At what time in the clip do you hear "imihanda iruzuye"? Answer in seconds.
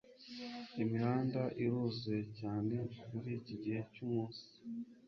0.81-2.21